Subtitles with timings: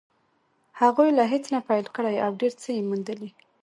[0.81, 3.29] هغوی له هېڅ نه پيل کړی او ډېر څه يې موندلي.